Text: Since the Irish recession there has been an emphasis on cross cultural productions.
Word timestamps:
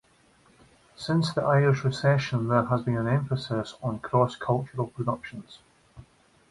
Since 0.95 1.31
the 1.33 1.43
Irish 1.43 1.83
recession 1.83 2.47
there 2.47 2.63
has 2.65 2.81
been 2.81 2.97
an 2.97 3.07
emphasis 3.07 3.75
on 3.83 3.99
cross 3.99 4.35
cultural 4.35 4.87
productions. 4.87 5.59